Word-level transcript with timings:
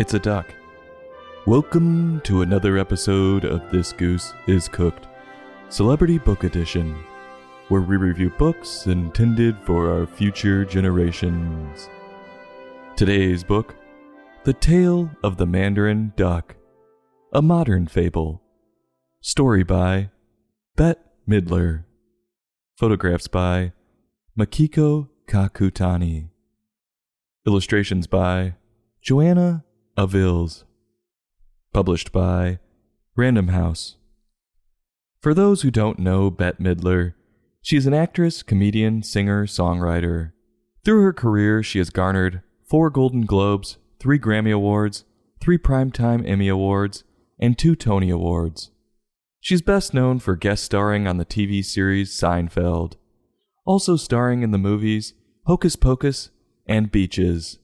It's 0.00 0.14
a 0.14 0.18
duck. 0.18 0.54
Welcome 1.44 2.22
to 2.22 2.40
another 2.40 2.78
episode 2.78 3.44
of 3.44 3.70
This 3.70 3.92
Goose 3.92 4.32
is 4.46 4.66
Cooked, 4.66 5.06
Celebrity 5.68 6.16
Book 6.16 6.42
Edition, 6.42 7.04
where 7.68 7.82
we 7.82 7.98
review 7.98 8.30
books 8.38 8.86
intended 8.86 9.58
for 9.66 9.92
our 9.92 10.06
future 10.06 10.64
generations. 10.64 11.90
Today's 12.96 13.44
book 13.44 13.74
The 14.44 14.54
Tale 14.54 15.10
of 15.22 15.36
the 15.36 15.44
Mandarin 15.44 16.14
Duck, 16.16 16.56
a 17.34 17.42
modern 17.42 17.86
fable. 17.86 18.40
Story 19.20 19.64
by 19.64 20.08
Bette 20.76 21.02
Midler. 21.28 21.84
Photographs 22.78 23.28
by 23.28 23.72
Makiko 24.34 25.10
Kakutani. 25.28 26.30
Illustrations 27.46 28.06
by 28.06 28.54
Joana 29.04 29.62
Avillez. 29.98 30.64
Published 31.72 32.12
by 32.12 32.58
Random 33.16 33.48
House. 33.48 33.96
For 35.20 35.34
those 35.34 35.62
who 35.62 35.70
don't 35.70 35.98
know 35.98 36.30
Bette 36.30 36.62
Midler, 36.62 37.14
she 37.60 37.76
is 37.76 37.86
an 37.86 37.92
actress, 37.92 38.42
comedian, 38.42 39.02
singer, 39.02 39.46
songwriter. 39.46 40.32
Through 40.84 41.02
her 41.02 41.12
career, 41.12 41.62
she 41.62 41.78
has 41.78 41.90
garnered 41.90 42.42
four 42.64 42.88
Golden 42.88 43.26
Globes, 43.26 43.78
three 43.98 44.18
Grammy 44.18 44.54
Awards, 44.54 45.04
three 45.40 45.58
Primetime 45.58 46.26
Emmy 46.26 46.48
Awards, 46.48 47.04
and 47.38 47.58
two 47.58 47.74
Tony 47.74 48.10
Awards. 48.10 48.70
She's 49.40 49.62
best 49.62 49.92
known 49.92 50.18
for 50.18 50.36
guest 50.36 50.64
starring 50.64 51.06
on 51.06 51.16
the 51.16 51.24
TV 51.24 51.64
series 51.64 52.10
Seinfeld, 52.12 52.94
also 53.64 53.96
starring 53.96 54.42
in 54.42 54.52
the 54.52 54.58
movies 54.58 55.14
Hocus 55.46 55.76
Pocus 55.76 56.30
and 56.66 56.92
Beaches. 56.92 57.58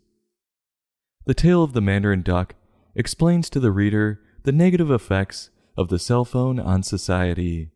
The 1.27 1.35
Tale 1.35 1.65
of 1.65 1.73
the 1.73 1.80
Mandarin 1.80 2.23
Duck 2.23 2.55
explains 2.95 3.51
to 3.51 3.59
the 3.59 3.73
reader 3.73 4.21
the 4.45 4.52
negative 4.52 4.93
effects 4.93 5.51
of 5.77 5.88
the 5.88 5.99
cell 5.99 6.24
phone 6.24 6.60
on 6.60 6.85
society. 6.85 7.73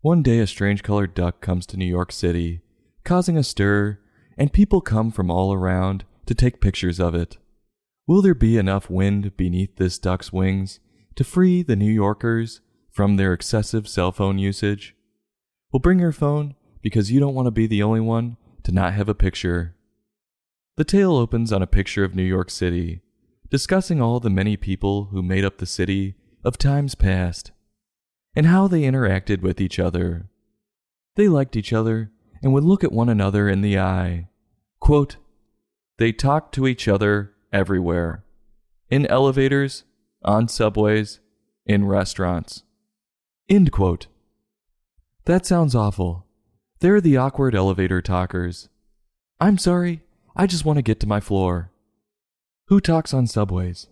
One 0.00 0.22
day, 0.22 0.38
a 0.38 0.46
strange 0.46 0.82
colored 0.82 1.12
duck 1.12 1.42
comes 1.42 1.66
to 1.66 1.76
New 1.76 1.84
York 1.84 2.10
City, 2.10 2.62
causing 3.04 3.36
a 3.36 3.44
stir, 3.44 3.98
and 4.38 4.54
people 4.54 4.80
come 4.80 5.10
from 5.10 5.30
all 5.30 5.52
around 5.52 6.06
to 6.24 6.34
take 6.34 6.62
pictures 6.62 6.98
of 6.98 7.14
it. 7.14 7.36
Will 8.06 8.22
there 8.22 8.34
be 8.34 8.56
enough 8.56 8.88
wind 8.88 9.36
beneath 9.36 9.76
this 9.76 9.98
duck's 9.98 10.32
wings 10.32 10.80
to 11.16 11.24
free 11.24 11.62
the 11.62 11.76
New 11.76 11.92
Yorkers 11.92 12.62
from 12.90 13.16
their 13.16 13.34
excessive 13.34 13.86
cell 13.86 14.12
phone 14.12 14.38
usage? 14.38 14.96
Well, 15.70 15.80
bring 15.80 15.98
your 15.98 16.10
phone 16.10 16.54
because 16.80 17.12
you 17.12 17.20
don't 17.20 17.34
want 17.34 17.46
to 17.46 17.52
be 17.52 17.66
the 17.66 17.82
only 17.82 18.00
one 18.00 18.38
to 18.62 18.72
not 18.72 18.94
have 18.94 19.10
a 19.10 19.14
picture. 19.14 19.76
The 20.76 20.84
tale 20.84 21.16
opens 21.16 21.52
on 21.52 21.62
a 21.62 21.66
picture 21.66 22.02
of 22.02 22.14
New 22.14 22.22
York 22.22 22.50
City, 22.50 23.02
discussing 23.50 24.00
all 24.00 24.20
the 24.20 24.30
many 24.30 24.56
people 24.56 25.06
who 25.06 25.22
made 25.22 25.44
up 25.44 25.58
the 25.58 25.66
city 25.66 26.14
of 26.42 26.56
times 26.56 26.94
past, 26.94 27.52
and 28.34 28.46
how 28.46 28.66
they 28.68 28.82
interacted 28.82 29.42
with 29.42 29.60
each 29.60 29.78
other. 29.78 30.30
They 31.16 31.28
liked 31.28 31.56
each 31.56 31.72
other 31.72 32.10
and 32.42 32.54
would 32.54 32.64
look 32.64 32.82
at 32.82 32.92
one 32.92 33.10
another 33.10 33.48
in 33.48 33.60
the 33.60 33.78
eye. 33.78 34.28
Quote, 34.80 35.16
they 35.98 36.10
talked 36.10 36.54
to 36.54 36.66
each 36.66 36.88
other 36.88 37.32
everywhere 37.52 38.24
in 38.88 39.06
elevators, 39.06 39.84
on 40.22 40.48
subways, 40.48 41.20
in 41.64 41.86
restaurants. 41.86 42.62
End 43.48 43.72
quote. 43.72 44.06
That 45.24 45.46
sounds 45.46 45.74
awful. 45.74 46.26
They're 46.80 47.00
the 47.00 47.16
awkward 47.16 47.54
elevator 47.54 48.02
talkers. 48.02 48.68
I'm 49.40 49.56
sorry, 49.58 50.01
I 50.34 50.46
just 50.46 50.64
want 50.64 50.78
to 50.78 50.82
get 50.82 50.98
to 51.00 51.06
my 51.06 51.20
floor. 51.20 51.70
Who 52.68 52.80
talks 52.80 53.12
on 53.12 53.26
subways? 53.26 53.88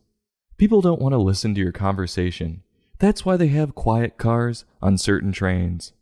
People 0.57 0.81
don't 0.81 1.01
want 1.01 1.13
to 1.13 1.19
listen 1.19 1.55
to 1.55 1.61
your 1.61 1.73
conversation. 1.73 2.63
That's 2.99 3.25
why 3.25 3.37
they 3.37 3.49
have 3.49 3.75
quiet 3.75 4.17
cars 4.17 4.65
on 4.81 4.97
certain 4.97 5.33
trains. 5.33 5.93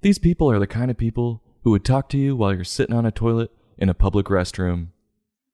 These 0.00 0.18
people 0.18 0.50
are 0.50 0.58
the 0.58 0.66
kind 0.66 0.90
of 0.90 0.96
people 0.96 1.42
who 1.64 1.70
would 1.70 1.84
talk 1.84 2.08
to 2.10 2.18
you 2.18 2.34
while 2.34 2.54
you're 2.54 2.64
sitting 2.64 2.94
on 2.94 3.04
a 3.04 3.10
toilet 3.10 3.50
in 3.76 3.88
a 3.88 3.94
public 3.94 4.26
restroom. 4.26 4.88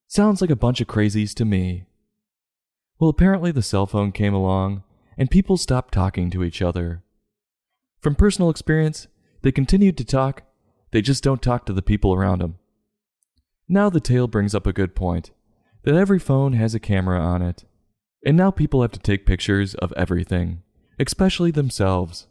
Sounds 0.06 0.40
like 0.40 0.50
a 0.50 0.56
bunch 0.56 0.80
of 0.80 0.86
crazies 0.86 1.34
to 1.34 1.44
me. 1.44 1.86
Well, 3.00 3.10
apparently 3.10 3.50
the 3.50 3.62
cell 3.62 3.86
phone 3.86 4.12
came 4.12 4.34
along, 4.34 4.84
and 5.18 5.30
people 5.30 5.56
stopped 5.56 5.92
talking 5.92 6.30
to 6.30 6.44
each 6.44 6.62
other. 6.62 7.02
From 8.00 8.14
personal 8.14 8.50
experience, 8.50 9.08
they 9.42 9.50
continued 9.50 9.96
to 9.98 10.04
talk, 10.04 10.42
they 10.92 11.02
just 11.02 11.24
don't 11.24 11.42
talk 11.42 11.66
to 11.66 11.72
the 11.72 11.82
people 11.82 12.14
around 12.14 12.40
them. 12.40 12.58
Now 13.68 13.88
the 13.88 14.00
tale 14.00 14.26
brings 14.26 14.54
up 14.54 14.66
a 14.66 14.72
good 14.72 14.94
point 14.94 15.30
that 15.84 15.94
every 15.94 16.18
phone 16.18 16.54
has 16.54 16.74
a 16.74 16.80
camera 16.80 17.20
on 17.20 17.42
it, 17.42 17.64
and 18.24 18.36
now 18.36 18.50
people 18.50 18.82
have 18.82 18.92
to 18.92 18.98
take 18.98 19.26
pictures 19.26 19.74
of 19.76 19.92
everything, 19.96 20.62
especially 20.98 21.50
themselves. 21.50 22.26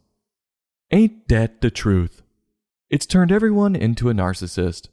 Ain't 0.92 1.28
that 1.30 1.62
the 1.62 1.72
truth? 1.72 2.22
It's 2.90 3.06
turned 3.06 3.32
everyone 3.32 3.76
into 3.76 4.10
a 4.10 4.14
narcissist. 4.14 4.90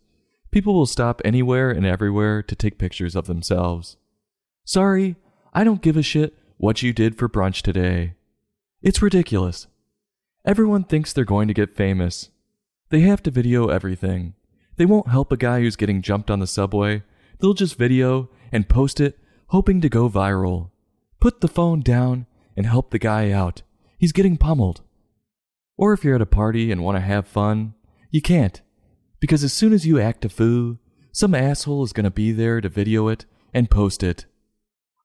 People 0.50 0.74
will 0.74 0.86
stop 0.86 1.20
anywhere 1.24 1.70
and 1.70 1.84
everywhere 1.86 2.42
to 2.42 2.54
take 2.54 2.78
pictures 2.78 3.14
of 3.14 3.26
themselves. 3.26 3.96
Sorry, 4.64 5.16
I 5.52 5.64
don't 5.64 5.82
give 5.82 5.96
a 5.96 6.02
shit 6.02 6.38
what 6.56 6.82
you 6.82 6.92
did 6.92 7.18
for 7.18 7.28
brunch 7.28 7.62
today. 7.62 8.14
It's 8.82 9.02
ridiculous. 9.02 9.66
Everyone 10.44 10.84
thinks 10.84 11.12
they're 11.12 11.24
going 11.24 11.48
to 11.48 11.54
get 11.54 11.76
famous. 11.76 12.30
They 12.88 13.00
have 13.00 13.22
to 13.24 13.30
video 13.30 13.68
everything. 13.68 14.34
They 14.80 14.86
won't 14.86 15.08
help 15.08 15.30
a 15.30 15.36
guy 15.36 15.60
who's 15.60 15.76
getting 15.76 16.00
jumped 16.00 16.30
on 16.30 16.38
the 16.38 16.46
subway. 16.46 17.02
They'll 17.38 17.52
just 17.52 17.76
video 17.76 18.30
and 18.50 18.66
post 18.66 18.98
it, 18.98 19.18
hoping 19.48 19.82
to 19.82 19.90
go 19.90 20.08
viral. 20.08 20.70
Put 21.20 21.42
the 21.42 21.48
phone 21.48 21.82
down 21.82 22.24
and 22.56 22.64
help 22.64 22.90
the 22.90 22.98
guy 22.98 23.30
out. 23.30 23.60
He's 23.98 24.12
getting 24.12 24.38
pummeled. 24.38 24.80
Or 25.76 25.92
if 25.92 26.02
you're 26.02 26.14
at 26.14 26.22
a 26.22 26.24
party 26.24 26.72
and 26.72 26.82
want 26.82 26.96
to 26.96 27.02
have 27.02 27.26
fun, 27.26 27.74
you 28.10 28.22
can't. 28.22 28.58
Because 29.20 29.44
as 29.44 29.52
soon 29.52 29.74
as 29.74 29.86
you 29.86 30.00
act 30.00 30.24
a 30.24 30.30
fool, 30.30 30.78
some 31.12 31.34
asshole 31.34 31.82
is 31.82 31.92
going 31.92 32.04
to 32.04 32.10
be 32.10 32.32
there 32.32 32.62
to 32.62 32.70
video 32.70 33.08
it 33.08 33.26
and 33.52 33.70
post 33.70 34.02
it. 34.02 34.24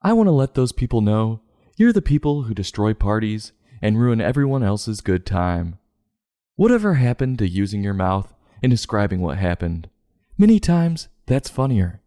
I 0.02 0.14
want 0.14 0.28
to 0.28 0.32
let 0.32 0.54
those 0.54 0.72
people 0.72 1.02
know 1.02 1.42
you're 1.76 1.92
the 1.92 2.02
people 2.02 2.44
who 2.44 2.54
destroy 2.54 2.94
parties 2.94 3.52
and 3.82 4.00
ruin 4.00 4.22
everyone 4.22 4.64
else's 4.64 5.02
good 5.02 5.26
time. 5.26 5.80
Whatever 6.56 6.94
happened 6.94 7.40
to 7.40 7.50
using 7.50 7.84
your 7.84 7.94
mouth 7.94 8.34
in 8.66 8.72
describing 8.72 9.22
what 9.22 9.38
happened? 9.38 9.88
Many 10.38 10.60
times, 10.60 11.08
that's 11.28 11.50
funnier. 11.50 12.02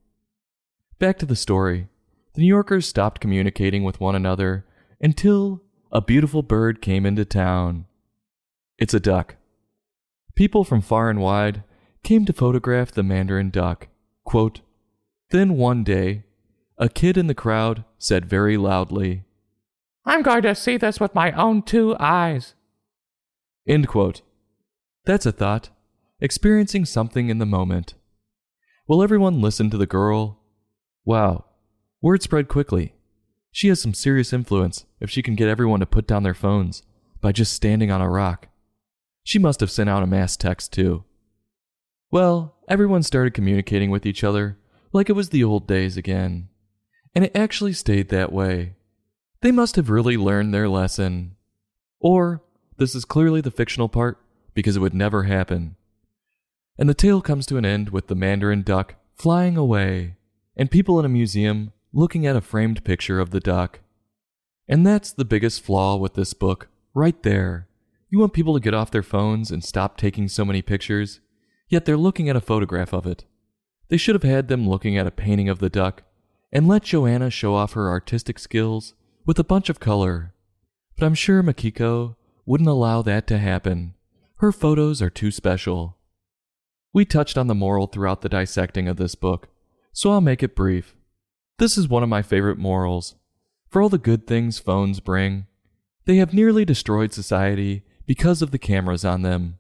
Back 0.99 1.19
to 1.21 1.27
the 1.27 1.37
story. 1.37 1.89
The 2.35 2.43
New 2.43 2.49
Yorkers 2.49 2.87
stopped 2.87 3.21
communicating 3.21 3.85
with 3.85 4.01
one 4.01 4.17
another 4.17 4.67
until 5.01 5.63
a 5.93 6.03
beautiful 6.03 6.43
bird 6.43 6.83
came 6.83 7.07
into 7.07 7.25
town. 7.25 7.87
It's 8.77 8.93
a 8.93 9.01
duck. 9.01 9.37
People 10.35 10.65
from 10.65 10.81
far 10.81 11.09
and 11.09 11.21
wide 11.21 11.63
came 12.03 12.27
to 12.27 12.33
photograph 12.33 12.91
the 12.91 13.03
mandarin 13.03 13.51
duck. 13.51 13.87
Quote, 14.25 14.61
then 15.31 15.57
one 15.57 15.85
day, 15.85 16.25
a 16.77 16.89
kid 16.89 17.17
in 17.17 17.29
the 17.29 17.35
crowd 17.35 17.85
said 17.99 18.27
very 18.27 18.57
loudly, 18.57 19.25
I'm 20.05 20.23
going 20.23 20.43
to 20.43 20.55
see 20.55 20.77
this 20.77 20.99
with 20.99 21.15
my 21.15 21.31
own 21.33 21.63
two 21.63 21.95
eyes. 22.01 22.55
End 23.67 23.87
quote. 23.87 24.23
That's 25.05 25.27
a 25.27 25.33
thought, 25.33 25.71
experiencing 26.21 26.85
something 26.85 27.29
in 27.29 27.39
the 27.39 27.47
moment. 27.47 27.95
Will 28.87 29.03
everyone 29.03 29.41
listen 29.41 29.71
to 29.71 29.77
the 29.77 29.87
girl? 29.87 30.41
Wow, 31.05 31.45
word 32.01 32.23
spread 32.23 32.49
quickly. 32.49 32.95
She 33.53 33.69
has 33.69 33.81
some 33.81 33.95
serious 33.95 34.33
influence 34.33 34.85
if 35.01 35.11
she 35.11 35.23
can 35.23 35.35
get 35.35 35.49
everyone 35.49 35.81
to 35.81 35.87
put 35.87 36.07
down 36.07 36.23
their 36.23 36.35
phones 36.35 36.83
by 37.21 37.33
just 37.33 37.53
standing 37.53 37.91
on 37.91 38.01
a 38.01 38.09
rock. 38.09 38.49
She 39.25 39.39
must 39.39 39.61
have 39.61 39.71
sent 39.71 39.91
out 39.91 40.03
a 40.03 40.07
mass 40.07 40.37
text 40.37 40.73
too. 40.73 41.05
Well, 42.11 42.57
everyone 42.69 43.03
started 43.03 43.35
communicating 43.35 43.91
with 43.91 44.07
each 44.07 44.25
other 44.25 44.59
like 44.93 45.11
it 45.11 45.15
was 45.15 45.31
the 45.31 45.45
old 45.45 45.67
days 45.67 45.97
again. 45.97 46.49
And 47.15 47.25
it 47.25 47.37
actually 47.37 47.73
stayed 47.73 48.09
that 48.09 48.33
way. 48.33 48.75
They 49.41 49.53
must 49.53 49.77
have 49.77 49.91
really 49.91 50.17
learned 50.17 50.55
their 50.55 50.69
lesson. 50.69 51.37
Or, 52.01 52.43
this 52.77 52.95
is 52.95 53.05
clearly 53.05 53.41
the 53.41 53.51
fictional 53.51 53.89
part 53.89 54.19
because 54.55 54.77
it 54.77 54.81
would 54.81 54.95
never 54.95 55.25
happen. 55.25 55.77
And 56.79 56.89
the 56.89 56.95
tale 56.95 57.21
comes 57.21 57.45
to 57.47 57.57
an 57.57 57.65
end 57.65 57.91
with 57.91 58.07
the 58.07 58.15
mandarin 58.15 58.63
duck 58.63 58.95
flying 59.17 59.57
away, 59.57 60.15
and 60.57 60.71
people 60.71 60.99
in 61.01 61.05
a 61.05 61.09
museum 61.09 61.73
looking 61.93 62.27
at 62.27 62.37
a 62.37 62.41
framed 62.41 62.85
picture 62.85 63.19
of 63.19 63.31
the 63.31 63.41
duck. 63.41 63.81
And 64.69 64.87
that's 64.87 65.13
the 65.13 65.25
biggest 65.25 65.63
flaw 65.63 65.97
with 65.97 66.15
this 66.15 66.35
book, 66.35 66.69
right 66.95 67.21
there. 67.23 67.67
You 68.11 68.21
want 68.21 68.33
people 68.33 68.55
to 68.55 68.61
get 68.61 68.75
off 68.75 68.91
their 68.91 69.03
phones 69.03 69.51
and 69.51 69.65
stop 69.65 69.97
taking 69.97 70.29
so 70.29 70.45
many 70.45 70.63
pictures, 70.63 71.21
yet 71.69 71.85
they're 71.85 71.97
looking 71.97 72.29
at 72.29 72.37
a 72.37 72.41
photograph 72.41 72.93
of 72.93 73.07
it. 73.07 73.25
They 73.89 73.97
should 73.97 74.15
have 74.15 74.23
had 74.23 74.49
them 74.49 74.69
looking 74.69 74.97
at 74.97 75.07
a 75.07 75.11
painting 75.11 75.49
of 75.49 75.59
the 75.59 75.69
duck 75.69 76.05
and 76.53 76.69
let 76.69 76.85
Joana 76.85 77.31
show 77.33 77.55
off 77.55 77.73
her 77.73 77.89
artistic 77.89 78.39
skills 78.39 78.95
with 79.27 79.39
a 79.39 79.45
bunch 79.45 79.69
of 79.69 79.81
color. 79.81 80.33
But 80.97 81.07
I'm 81.07 81.15
sure 81.15 81.43
Makiko 81.43 82.17
wouldn't 82.47 82.69
allow 82.69 83.03
that 83.03 83.27
to 83.27 83.39
happen. 83.39 83.95
Her 84.37 84.53
photos 84.53 85.03
are 85.03 85.11
too 85.11 85.31
special. 85.31 85.98
We 86.93 87.05
touched 87.05 87.37
on 87.37 87.47
the 87.47 87.55
moral 87.55 87.87
throughout 87.87 88.23
the 88.23 88.29
dissecting 88.29 88.89
of 88.89 88.97
this 88.97 89.15
book, 89.15 89.49
so 89.93 90.11
I'll 90.11 90.21
make 90.21 90.43
it 90.43 90.57
brief. 90.57 90.97
This 91.59 91.77
is 91.77 91.89
one 91.89 92.03
of 92.03 92.09
my 92.09 92.23
favorite 92.23 92.59
morals. 92.59 93.17
For 93.69 93.83
all 93.83 93.89
the 93.89 93.99
good 93.99 94.27
things 94.27 94.59
phones 94.59 95.01
bring, 95.01 95.47
they 96.07 96.17
have 96.17 96.33
nearly 96.33 96.65
destroyed 96.65 97.13
society 97.13 97.85
because 98.07 98.41
of 98.41 98.51
the 98.51 98.59
cameras 98.59 99.05
on 99.05 99.23
them. 99.23 99.59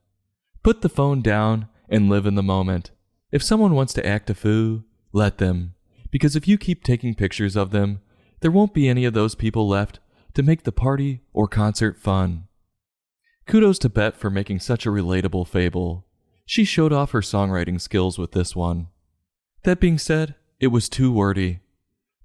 Put 0.62 0.80
the 0.80 0.88
phone 0.88 1.20
down 1.20 1.68
and 1.88 2.08
live 2.08 2.24
in 2.24 2.34
the 2.34 2.42
moment. 2.42 2.90
If 3.30 3.42
someone 3.42 3.74
wants 3.74 3.92
to 3.94 4.06
act 4.06 4.30
a 4.30 4.34
fool, 4.34 4.84
let 5.12 5.38
them. 5.38 5.74
Because 6.10 6.34
if 6.34 6.48
you 6.48 6.56
keep 6.56 6.82
taking 6.82 7.14
pictures 7.14 7.56
of 7.56 7.70
them, 7.70 8.00
there 8.40 8.50
won't 8.50 8.72
be 8.72 8.88
any 8.88 9.04
of 9.04 9.12
those 9.12 9.34
people 9.34 9.68
left 9.68 10.00
to 10.32 10.42
make 10.42 10.62
the 10.62 10.72
party 10.72 11.20
or 11.34 11.46
concert 11.46 11.98
fun. 11.98 12.48
Kudos 13.46 13.78
to 13.80 13.88
Bette 13.88 14.16
for 14.16 14.30
making 14.30 14.60
such 14.60 14.86
a 14.86 14.90
relatable 14.90 15.46
fable. 15.46 16.06
She 16.48 16.64
showed 16.64 16.94
off 16.94 17.10
her 17.10 17.20
songwriting 17.20 17.78
skills 17.78 18.18
with 18.18 18.32
this 18.32 18.56
one. 18.56 18.88
That 19.64 19.80
being 19.80 19.98
said, 19.98 20.34
it 20.58 20.68
was 20.68 20.88
too 20.88 21.12
wordy. 21.12 21.60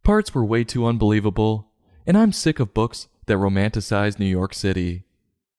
Parts 0.02 0.34
were 0.34 0.46
way 0.46 0.64
too 0.64 0.86
unbelievable, 0.86 1.74
and 2.08 2.18
I'm 2.18 2.32
sick 2.32 2.62
of 2.62 2.74
books 2.74 3.10
that 3.26 3.38
romanticize 3.38 4.18
New 4.18 4.26
York 4.26 4.54
City. 4.54 5.04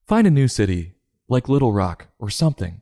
Find 0.07 0.27
a 0.27 0.31
new 0.31 0.49
city, 0.49 0.95
like 1.29 1.47
Little 1.47 1.75
Rock 1.75 2.07
or 2.19 2.31
something. 2.31 2.81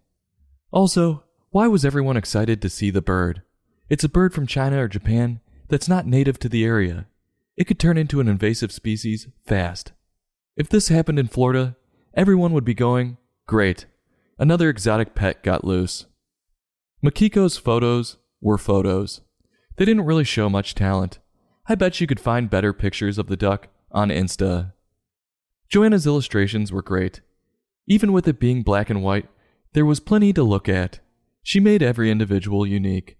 Also, 0.70 1.25
why 1.50 1.67
was 1.67 1.84
everyone 1.84 2.17
excited 2.17 2.62
to 2.62 2.70
see 2.70 2.90
the 2.90 3.02
bird? 3.02 3.43
It's 3.88 4.05
a 4.05 4.08
bird 4.08 4.32
from 4.32 4.46
China 4.46 4.84
or 4.84 4.88
Japan 4.88 5.40
that's 5.67 5.88
not 5.88 6.06
native 6.06 6.38
to 6.38 6.49
the 6.49 6.64
area. 6.64 7.08
It 7.56 7.64
could 7.64 7.81
turn 7.81 7.99
into 7.99 8.20
an 8.20 8.29
invasive 8.29 8.70
species 8.70 9.26
fast. 9.44 9.90
If 10.56 10.69
this 10.69 10.90
happened 10.90 11.19
in 11.19 11.26
Florida, 11.26 11.75
everyone 12.14 12.52
would 12.52 12.64
be 12.64 12.73
going, 12.73 13.17
Great, 13.49 13.87
another 14.43 14.69
exotic 14.69 15.15
pet 15.15 15.41
got 15.44 15.65
loose. 15.65 16.06
Makiko's 17.00 17.56
photos 17.56 18.17
were 18.41 18.59
photos. 18.59 19.21
They 19.77 19.85
didn't 19.85 20.05
really 20.05 20.25
show 20.25 20.50
much 20.50 20.75
talent. 20.75 21.21
I 21.69 21.77
bet 21.77 22.00
you 22.00 22.09
could 22.09 22.19
find 22.19 22.50
better 22.50 22.73
pictures 22.73 23.19
of 23.19 23.29
the 23.29 23.37
duck 23.37 23.69
on 23.93 24.09
Insta. 24.09 24.73
Joana's 25.73 26.09
illustrations 26.09 26.73
were 26.73 26.83
great. 26.83 27.21
Even 27.87 28.12
with 28.12 28.27
it 28.27 28.41
being 28.41 28.62
black 28.62 28.91
and 28.91 29.00
white, 29.00 29.29
there 29.75 29.87
was 29.87 30.00
plenty 30.00 30.33
to 30.33 30.43
look 30.43 30.69
at. 30.69 30.99
She 31.44 31.61
made 31.61 31.81
every 31.81 32.11
individual 32.11 32.67
unique. 32.67 33.19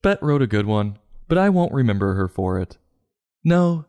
Bette 0.00 0.24
wrote 0.24 0.42
a 0.42 0.46
good 0.46 0.66
one, 0.66 0.98
but 1.26 1.38
I 1.38 1.48
won't 1.48 1.72
remember 1.72 2.14
her 2.14 2.28
for 2.28 2.60
it. 2.60 2.78
No, 3.42 3.86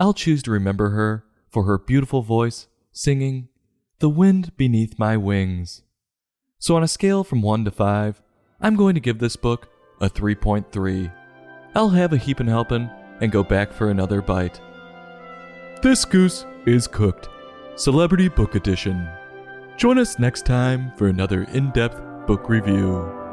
I'll 0.00 0.14
choose 0.14 0.42
to 0.44 0.50
remember 0.50 0.88
her 0.88 1.26
for 1.50 1.64
her 1.64 1.76
beautiful 1.76 2.22
voice 2.22 2.66
singing 2.92 3.48
The 3.98 4.08
Wind 4.08 4.56
Beneath 4.56 4.98
My 4.98 5.18
Wings. 5.18 5.82
So, 6.58 6.74
on 6.76 6.82
a 6.82 6.88
scale 6.88 7.22
from 7.22 7.40
1 7.40 7.64
to 7.66 7.70
5, 7.70 8.20
I'm 8.60 8.74
going 8.74 8.94
to 8.94 9.00
give 9.00 9.18
this 9.18 9.36
book 9.36 9.68
a 10.00 10.10
3.3. 10.10 11.12
I'll 11.74 11.90
have 11.90 12.12
a 12.12 12.16
heapin' 12.16 12.48
helpin' 12.48 12.90
and 13.20 13.30
go 13.30 13.44
back 13.44 13.72
for 13.72 13.90
another 13.90 14.20
bite. 14.20 14.60
This 15.82 16.04
goose 16.04 16.44
is 16.66 16.88
cooked. 16.88 17.28
Celebrity 17.76 18.28
Book 18.28 18.56
Edition. 18.56 19.08
Join 19.76 19.98
us 19.98 20.18
next 20.18 20.44
time 20.44 20.90
for 20.96 21.06
another 21.06 21.44
in 21.52 21.70
depth 21.70 22.00
book 22.26 22.48
review. 22.48 23.27